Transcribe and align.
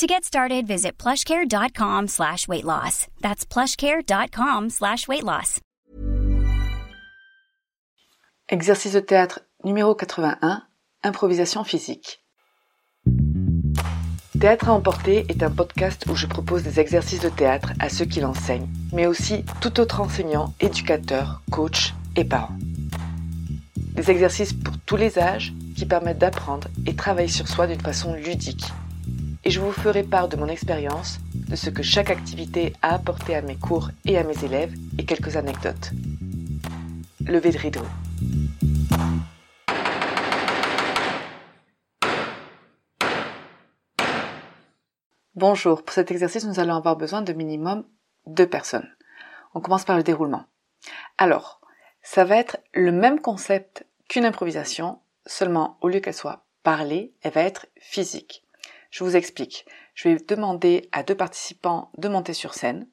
To 0.00 0.06
get 0.06 0.24
started, 0.24 0.66
visit 0.66 0.96
plushcare.com 0.96 2.08
slash 2.08 2.48
weight 2.48 2.64
loss. 2.64 3.06
That's 3.20 3.44
plushcare.com 3.44 4.70
slash 4.70 5.06
weight 5.06 5.24
loss. 5.24 5.60
Exercice 8.48 8.94
de 8.94 9.00
théâtre 9.00 9.40
numéro 9.62 9.94
81, 9.94 10.62
improvisation 11.04 11.64
physique. 11.64 12.24
Théâtre 14.40 14.70
à 14.70 14.72
emporter 14.72 15.26
est 15.28 15.42
un 15.42 15.50
podcast 15.50 16.06
où 16.08 16.16
je 16.16 16.26
propose 16.26 16.62
des 16.62 16.80
exercices 16.80 17.20
de 17.20 17.28
théâtre 17.28 17.74
à 17.78 17.90
ceux 17.90 18.06
qui 18.06 18.20
l'enseignent, 18.20 18.70
mais 18.94 19.06
aussi 19.06 19.44
tout 19.60 19.80
autre 19.80 20.00
enseignant, 20.00 20.54
éducateur, 20.60 21.42
coach 21.50 21.92
et 22.16 22.24
parent. 22.24 22.56
Des 23.76 24.10
exercices 24.10 24.54
pour 24.54 24.78
tous 24.86 24.96
les 24.96 25.18
âges 25.18 25.52
qui 25.76 25.84
permettent 25.84 26.16
d'apprendre 26.16 26.68
et 26.86 26.96
travailler 26.96 27.28
sur 27.28 27.46
soi 27.46 27.66
d'une 27.66 27.82
façon 27.82 28.14
ludique 28.14 28.64
et 29.50 29.52
je 29.52 29.58
vous 29.58 29.72
ferai 29.72 30.04
part 30.04 30.28
de 30.28 30.36
mon 30.36 30.46
expérience, 30.46 31.18
de 31.34 31.56
ce 31.56 31.70
que 31.70 31.82
chaque 31.82 32.10
activité 32.10 32.72
a 32.82 32.94
apporté 32.94 33.34
à 33.34 33.42
mes 33.42 33.56
cours 33.56 33.90
et 34.04 34.16
à 34.16 34.22
mes 34.22 34.44
élèves 34.44 34.72
et 34.96 35.04
quelques 35.04 35.34
anecdotes. 35.34 35.90
Levez 37.26 37.50
de 37.50 37.58
rideau. 37.58 37.82
Bonjour, 45.34 45.82
pour 45.82 45.94
cet 45.94 46.12
exercice 46.12 46.44
nous 46.44 46.60
allons 46.60 46.76
avoir 46.76 46.94
besoin 46.94 47.22
de 47.22 47.32
minimum 47.32 47.84
deux 48.26 48.48
personnes. 48.48 48.88
On 49.54 49.60
commence 49.60 49.84
par 49.84 49.96
le 49.96 50.04
déroulement. 50.04 50.44
Alors, 51.18 51.60
ça 52.02 52.24
va 52.24 52.36
être 52.36 52.58
le 52.72 52.92
même 52.92 53.18
concept 53.18 53.84
qu'une 54.08 54.26
improvisation, 54.26 55.00
seulement 55.26 55.76
au 55.80 55.88
lieu 55.88 55.98
qu'elle 55.98 56.14
soit 56.14 56.44
parlée, 56.62 57.14
elle 57.22 57.32
va 57.32 57.42
être 57.42 57.66
physique. 57.80 58.44
Je 58.90 59.04
vous 59.04 59.16
explique. 59.16 59.66
Je 59.94 60.08
vais 60.08 60.16
demander 60.16 60.88
à 60.92 61.02
deux 61.02 61.14
participants 61.14 61.90
de 61.96 62.08
monter 62.08 62.34
sur 62.34 62.54
scène 62.54 62.86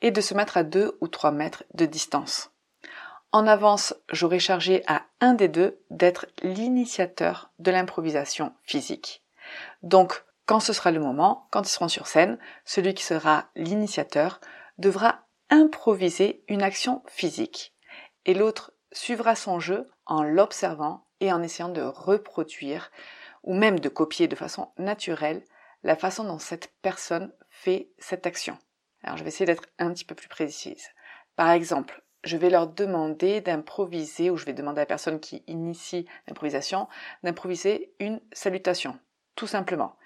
et 0.00 0.10
de 0.10 0.20
se 0.20 0.34
mettre 0.34 0.56
à 0.56 0.62
deux 0.62 0.96
ou 1.00 1.08
trois 1.08 1.30
mètres 1.30 1.64
de 1.74 1.86
distance. 1.86 2.50
En 3.30 3.46
avance, 3.46 3.94
j'aurai 4.10 4.38
chargé 4.40 4.82
à 4.86 5.02
un 5.20 5.34
des 5.34 5.48
deux 5.48 5.78
d'être 5.90 6.26
l'initiateur 6.42 7.50
de 7.58 7.70
l'improvisation 7.70 8.54
physique. 8.62 9.22
Donc, 9.82 10.24
quand 10.46 10.60
ce 10.60 10.72
sera 10.72 10.90
le 10.90 11.00
moment, 11.00 11.46
quand 11.50 11.68
ils 11.68 11.72
seront 11.72 11.88
sur 11.88 12.06
scène, 12.06 12.38
celui 12.64 12.94
qui 12.94 13.04
sera 13.04 13.50
l'initiateur 13.54 14.40
devra 14.78 15.26
improviser 15.50 16.42
une 16.48 16.62
action 16.62 17.02
physique 17.06 17.74
et 18.24 18.32
l'autre 18.32 18.72
suivra 18.92 19.34
son 19.34 19.60
jeu 19.60 19.90
en 20.06 20.22
l'observant 20.22 21.04
et 21.20 21.32
en 21.32 21.42
essayant 21.42 21.68
de 21.68 21.82
reproduire 21.82 22.90
ou 23.48 23.54
même 23.54 23.80
de 23.80 23.88
copier 23.88 24.28
de 24.28 24.36
façon 24.36 24.68
naturelle 24.76 25.42
la 25.82 25.96
façon 25.96 26.22
dont 26.22 26.38
cette 26.38 26.70
personne 26.82 27.32
fait 27.48 27.88
cette 27.98 28.26
action. 28.26 28.58
Alors 29.02 29.16
je 29.16 29.24
vais 29.24 29.28
essayer 29.28 29.46
d'être 29.46 29.64
un 29.78 29.90
petit 29.92 30.04
peu 30.04 30.14
plus 30.14 30.28
précise. 30.28 30.88
Par 31.34 31.50
exemple, 31.50 32.02
je 32.24 32.36
vais 32.36 32.50
leur 32.50 32.66
demander 32.66 33.40
d'improviser, 33.40 34.28
ou 34.28 34.36
je 34.36 34.44
vais 34.44 34.52
demander 34.52 34.80
à 34.80 34.82
la 34.82 34.86
personne 34.86 35.18
qui 35.18 35.42
initie 35.46 36.06
l'improvisation, 36.26 36.88
d'improviser 37.22 37.94
une 38.00 38.20
salutation, 38.32 38.98
tout 39.34 39.46
simplement. 39.46 39.96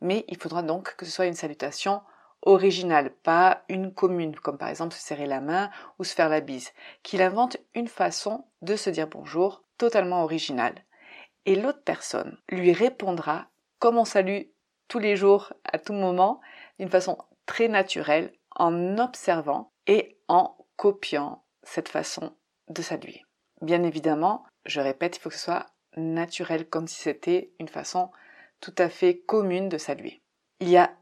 Mais 0.00 0.24
il 0.26 0.36
faudra 0.36 0.62
donc 0.62 0.96
que 0.96 1.06
ce 1.06 1.12
soit 1.12 1.26
une 1.26 1.34
salutation 1.34 2.02
originale, 2.42 3.10
pas 3.10 3.62
une 3.68 3.94
commune, 3.94 4.34
comme 4.34 4.58
par 4.58 4.70
exemple 4.70 4.94
se 4.94 5.00
serrer 5.00 5.26
la 5.26 5.40
main 5.40 5.70
ou 6.00 6.04
se 6.04 6.14
faire 6.14 6.28
la 6.28 6.40
bise, 6.40 6.72
qu'il 7.04 7.22
invente 7.22 7.58
une 7.74 7.88
façon 7.88 8.46
de 8.62 8.74
se 8.74 8.90
dire 8.90 9.06
bonjour 9.06 9.62
totalement 9.76 10.24
originale 10.24 10.74
et 11.48 11.54
l'autre 11.54 11.80
personne 11.82 12.36
lui 12.50 12.74
répondra 12.74 13.48
comme 13.78 13.96
on 13.96 14.04
salue 14.04 14.42
tous 14.86 14.98
les 14.98 15.16
jours, 15.16 15.54
à 15.64 15.78
tout 15.78 15.94
moment, 15.94 16.42
d'une 16.78 16.90
façon 16.90 17.16
très 17.46 17.68
naturelle, 17.68 18.32
en 18.54 18.98
observant 18.98 19.72
et 19.86 20.18
en 20.28 20.58
copiant 20.76 21.42
cette 21.62 21.88
façon 21.88 22.34
de 22.68 22.82
saluer. 22.82 23.24
Bien 23.62 23.82
évidemment, 23.82 24.44
je 24.66 24.80
répète, 24.80 25.16
il 25.16 25.20
faut 25.20 25.30
que 25.30 25.36
ce 25.36 25.44
soit 25.46 25.66
naturel, 25.96 26.68
comme 26.68 26.86
si 26.86 27.00
c'était 27.00 27.50
une 27.58 27.68
façon 27.68 28.10
tout 28.60 28.74
à 28.76 28.90
fait 28.90 29.16
commune 29.16 29.70
de 29.70 29.78
saluer. 29.78 30.20
Il 30.60 30.68
y 30.68 30.76
a 30.76 30.92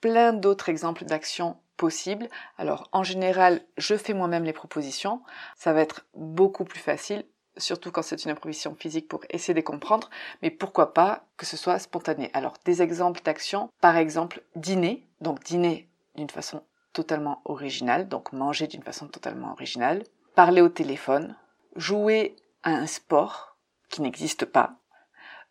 plein 0.00 0.32
d'autres 0.32 0.68
exemples 0.68 1.04
d'actions 1.04 1.56
possibles. 1.76 2.28
Alors 2.58 2.88
en 2.92 3.02
général, 3.02 3.60
je 3.76 3.96
fais 3.96 4.14
moi-même 4.14 4.44
les 4.44 4.52
propositions. 4.52 5.22
Ça 5.56 5.72
va 5.72 5.80
être 5.80 6.06
beaucoup 6.14 6.64
plus 6.64 6.78
facile 6.78 7.24
surtout 7.56 7.90
quand 7.90 8.02
c'est 8.02 8.24
une 8.24 8.30
improvisation 8.30 8.74
physique 8.74 9.08
pour 9.08 9.24
essayer 9.30 9.54
de 9.54 9.60
comprendre, 9.60 10.10
mais 10.42 10.50
pourquoi 10.50 10.94
pas 10.94 11.24
que 11.36 11.46
ce 11.46 11.56
soit 11.56 11.78
spontané. 11.78 12.30
Alors, 12.34 12.54
des 12.64 12.82
exemples 12.82 13.22
d'actions, 13.22 13.70
par 13.80 13.96
exemple, 13.96 14.42
dîner, 14.54 15.06
donc 15.20 15.42
dîner 15.42 15.88
d'une 16.16 16.30
façon 16.30 16.62
totalement 16.92 17.42
originale, 17.44 18.08
donc 18.08 18.32
manger 18.32 18.66
d'une 18.66 18.82
façon 18.82 19.08
totalement 19.08 19.52
originale, 19.52 20.02
parler 20.34 20.62
au 20.62 20.68
téléphone, 20.68 21.36
jouer 21.76 22.36
à 22.62 22.70
un 22.70 22.86
sport 22.86 23.56
qui 23.88 24.02
n'existe 24.02 24.46
pas, 24.46 24.76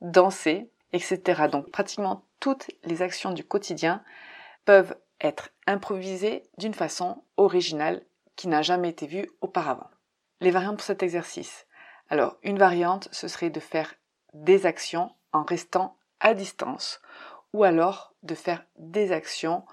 danser, 0.01 0.69
etc. 0.93 1.43
Donc 1.51 1.69
pratiquement 1.71 2.23
toutes 2.39 2.69
les 2.83 3.01
actions 3.01 3.31
du 3.31 3.43
quotidien 3.43 4.03
peuvent 4.65 4.95
être 5.21 5.49
improvisées 5.67 6.43
d'une 6.57 6.73
façon 6.73 7.23
originale 7.37 8.03
qui 8.35 8.47
n'a 8.47 8.61
jamais 8.61 8.89
été 8.89 9.07
vue 9.07 9.29
auparavant. 9.41 9.89
Les 10.41 10.51
variantes 10.51 10.77
pour 10.77 10.85
cet 10.85 11.03
exercice. 11.03 11.65
Alors, 12.09 12.37
une 12.43 12.59
variante, 12.59 13.07
ce 13.11 13.27
serait 13.27 13.49
de 13.49 13.59
faire 13.59 13.93
des 14.33 14.65
actions 14.65 15.11
en 15.31 15.43
restant 15.43 15.97
à 16.19 16.33
distance, 16.33 17.01
ou 17.53 17.63
alors 17.63 18.13
de 18.23 18.35
faire 18.35 18.63
des 18.77 19.11
actions 19.11 19.63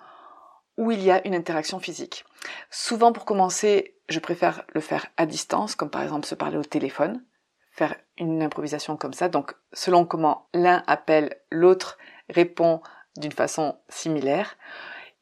où 0.79 0.91
il 0.91 1.03
y 1.03 1.11
a 1.11 1.27
une 1.27 1.35
interaction 1.35 1.79
physique. 1.79 2.25
Souvent, 2.71 3.13
pour 3.13 3.25
commencer, 3.25 3.97
je 4.09 4.19
préfère 4.19 4.65
le 4.73 4.81
faire 4.81 5.07
à 5.17 5.27
distance, 5.27 5.75
comme 5.75 5.91
par 5.91 6.03
exemple 6.03 6.27
se 6.27 6.35
parler 6.35 6.57
au 6.57 6.65
téléphone, 6.65 7.25
faire 7.71 7.95
une 8.19 8.43
improvisation 8.43 8.97
comme 8.97 9.13
ça. 9.13 9.29
Donc, 9.29 9.55
selon 9.73 10.05
comment 10.05 10.49
l'un 10.55 10.83
appelle, 10.87 11.37
l'autre 11.51 11.99
répond 12.29 12.83
d'une 13.17 13.33
façon 13.33 13.79
similaire, 13.89 14.57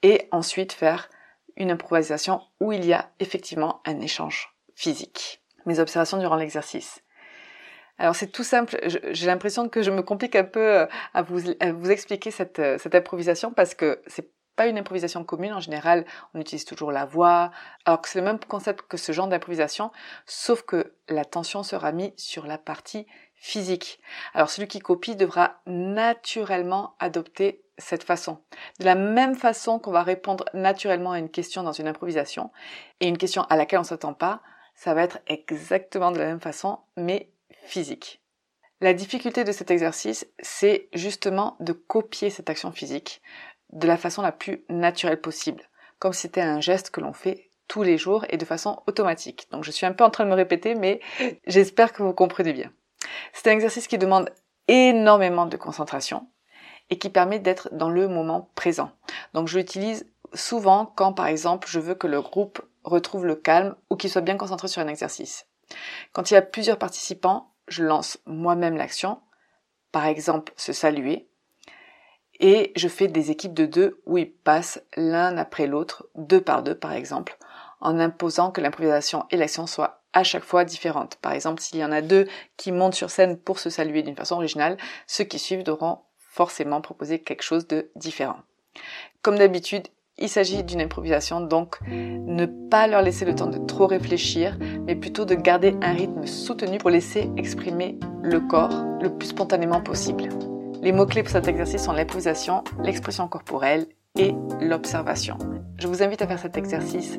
et 0.02 0.28
ensuite 0.30 0.72
faire 0.72 1.08
une 1.56 1.70
improvisation 1.70 2.40
où 2.60 2.72
il 2.72 2.84
y 2.84 2.92
a 2.92 3.10
effectivement 3.18 3.82
un 3.84 4.00
échange 4.00 4.54
physique 4.74 5.42
mes 5.70 5.80
observations 5.80 6.18
durant 6.18 6.36
l'exercice. 6.36 7.02
Alors 7.98 8.16
c'est 8.16 8.28
tout 8.28 8.44
simple, 8.44 8.78
j'ai 8.86 9.26
l'impression 9.26 9.68
que 9.68 9.82
je 9.82 9.90
me 9.90 10.02
complique 10.02 10.34
un 10.34 10.44
peu 10.44 10.60
euh, 10.60 10.86
à 11.12 11.22
vous, 11.22 11.90
expliquer 11.90 12.30
cette, 12.30 12.58
euh, 12.58 12.78
cette 12.78 12.94
improvisation 12.94 13.52
parce 13.52 13.74
que 13.74 14.00
c'est 14.06 14.30
pas 14.56 14.66
une 14.66 14.78
improvisation 14.78 15.22
commune. 15.22 15.52
En 15.52 15.60
général, 15.60 16.04
on 16.34 16.40
utilise 16.40 16.64
toujours 16.64 16.92
la 16.92 17.04
voix, 17.04 17.50
alors 17.84 18.00
que 18.00 18.08
c'est 18.08 18.18
le 18.18 18.24
même 18.24 18.38
concept 18.38 18.82
que 18.88 18.96
ce 18.96 19.12
genre 19.12 19.28
d'improvisation, 19.28 19.90
sauf 20.26 20.62
que 20.62 20.94
l'attention 21.08 21.62
sera 21.62 21.92
mise 21.92 22.12
sur 22.16 22.46
la 22.46 22.58
partie 22.58 23.06
physique. 23.34 24.00
Alors 24.34 24.50
celui 24.50 24.68
qui 24.68 24.80
copie 24.80 25.16
devra 25.16 25.60
naturellement 25.66 26.94
adopter 26.98 27.64
cette 27.78 28.04
façon. 28.04 28.38
De 28.78 28.84
la 28.84 28.94
même 28.94 29.34
façon 29.34 29.78
qu'on 29.78 29.92
va 29.92 30.02
répondre 30.02 30.44
naturellement 30.52 31.12
à 31.12 31.18
une 31.18 31.30
question 31.30 31.62
dans 31.62 31.72
une 31.72 31.88
improvisation, 31.88 32.50
et 33.00 33.08
une 33.08 33.18
question 33.18 33.42
à 33.44 33.56
laquelle 33.56 33.80
on 33.80 33.84
s'attend 33.84 34.14
pas, 34.14 34.42
ça 34.80 34.94
va 34.94 35.02
être 35.02 35.18
exactement 35.26 36.10
de 36.10 36.18
la 36.18 36.24
même 36.24 36.40
façon, 36.40 36.78
mais 36.96 37.28
physique. 37.66 38.22
La 38.80 38.94
difficulté 38.94 39.44
de 39.44 39.52
cet 39.52 39.70
exercice, 39.70 40.26
c'est 40.38 40.88
justement 40.94 41.58
de 41.60 41.74
copier 41.74 42.30
cette 42.30 42.48
action 42.48 42.72
physique 42.72 43.20
de 43.72 43.86
la 43.86 43.98
façon 43.98 44.22
la 44.22 44.32
plus 44.32 44.64
naturelle 44.70 45.20
possible, 45.20 45.68
comme 45.98 46.14
si 46.14 46.22
c'était 46.22 46.40
un 46.40 46.62
geste 46.62 46.88
que 46.88 47.02
l'on 47.02 47.12
fait 47.12 47.50
tous 47.68 47.82
les 47.82 47.98
jours 47.98 48.24
et 48.30 48.38
de 48.38 48.44
façon 48.46 48.82
automatique. 48.86 49.48
Donc 49.50 49.64
je 49.64 49.70
suis 49.70 49.84
un 49.84 49.92
peu 49.92 50.02
en 50.02 50.08
train 50.08 50.24
de 50.24 50.30
me 50.30 50.34
répéter, 50.34 50.74
mais 50.74 51.00
j'espère 51.46 51.92
que 51.92 52.02
vous 52.02 52.14
comprenez 52.14 52.54
bien. 52.54 52.72
C'est 53.34 53.50
un 53.50 53.54
exercice 53.54 53.86
qui 53.86 53.98
demande 53.98 54.30
énormément 54.66 55.44
de 55.44 55.58
concentration 55.58 56.26
et 56.88 56.98
qui 56.98 57.10
permet 57.10 57.38
d'être 57.38 57.68
dans 57.72 57.90
le 57.90 58.08
moment 58.08 58.48
présent. 58.54 58.92
Donc 59.34 59.46
je 59.46 59.58
l'utilise 59.58 60.10
souvent 60.32 60.86
quand 60.86 61.12
par 61.12 61.26
exemple 61.26 61.68
je 61.70 61.80
veux 61.80 61.94
que 61.94 62.06
le 62.06 62.22
groupe 62.22 62.62
retrouve 62.84 63.26
le 63.26 63.34
calme 63.34 63.76
ou 63.90 63.96
qu'il 63.96 64.10
soit 64.10 64.20
bien 64.20 64.36
concentré 64.36 64.68
sur 64.68 64.82
un 64.82 64.88
exercice. 64.88 65.46
Quand 66.12 66.30
il 66.30 66.34
y 66.34 66.36
a 66.36 66.42
plusieurs 66.42 66.78
participants, 66.78 67.52
je 67.68 67.84
lance 67.84 68.18
moi-même 68.26 68.76
l'action, 68.76 69.20
par 69.92 70.06
exemple 70.06 70.52
se 70.56 70.72
saluer, 70.72 71.28
et 72.40 72.72
je 72.74 72.88
fais 72.88 73.06
des 73.06 73.30
équipes 73.30 73.54
de 73.54 73.66
deux 73.66 74.00
où 74.06 74.16
ils 74.18 74.32
passent 74.32 74.82
l'un 74.96 75.36
après 75.36 75.66
l'autre, 75.66 76.08
deux 76.14 76.40
par 76.40 76.62
deux 76.62 76.74
par 76.74 76.92
exemple, 76.92 77.36
en 77.80 77.98
imposant 78.00 78.50
que 78.50 78.60
l'improvisation 78.60 79.26
et 79.30 79.36
l'action 79.36 79.66
soient 79.66 80.02
à 80.12 80.24
chaque 80.24 80.44
fois 80.44 80.64
différentes. 80.64 81.16
Par 81.16 81.32
exemple, 81.32 81.60
s'il 81.60 81.78
y 81.78 81.84
en 81.84 81.92
a 81.92 82.02
deux 82.02 82.26
qui 82.56 82.72
montent 82.72 82.94
sur 82.94 83.10
scène 83.10 83.38
pour 83.38 83.58
se 83.58 83.70
saluer 83.70 84.02
d'une 84.02 84.16
façon 84.16 84.36
originale, 84.36 84.78
ceux 85.06 85.24
qui 85.24 85.38
suivent 85.38 85.62
devront 85.62 86.00
forcément 86.18 86.80
proposer 86.80 87.20
quelque 87.20 87.42
chose 87.42 87.66
de 87.66 87.90
différent. 87.94 88.38
Comme 89.22 89.38
d'habitude, 89.38 89.88
il 90.20 90.28
s'agit 90.28 90.62
d'une 90.62 90.80
improvisation, 90.80 91.40
donc 91.40 91.78
ne 91.88 92.46
pas 92.46 92.86
leur 92.86 93.02
laisser 93.02 93.24
le 93.24 93.34
temps 93.34 93.46
de 93.46 93.58
trop 93.58 93.86
réfléchir, 93.86 94.58
mais 94.86 94.94
plutôt 94.94 95.24
de 95.24 95.34
garder 95.34 95.74
un 95.82 95.92
rythme 95.92 96.26
soutenu 96.26 96.78
pour 96.78 96.90
laisser 96.90 97.30
exprimer 97.36 97.98
le 98.22 98.40
corps 98.40 98.84
le 99.00 99.10
plus 99.10 99.28
spontanément 99.28 99.80
possible. 99.80 100.28
Les 100.82 100.92
mots-clés 100.92 101.22
pour 101.22 101.32
cet 101.32 101.48
exercice 101.48 101.84
sont 101.84 101.92
l'improvisation, 101.92 102.64
l'expression 102.82 103.28
corporelle 103.28 103.86
et 104.18 104.34
l'observation. 104.60 105.36
Je 105.78 105.86
vous 105.86 106.02
invite 106.02 106.22
à 106.22 106.26
faire 106.26 106.38
cet 106.38 106.56
exercice 106.56 107.18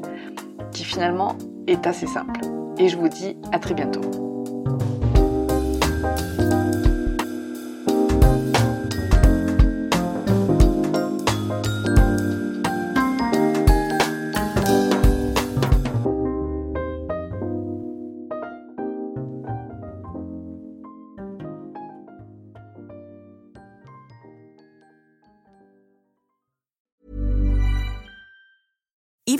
qui 0.72 0.84
finalement 0.84 1.36
est 1.68 1.86
assez 1.88 2.08
simple. 2.08 2.42
Et 2.78 2.88
je 2.88 2.98
vous 2.98 3.10
dis 3.10 3.38
à 3.52 3.60
très 3.60 3.74
bientôt. 3.74 4.31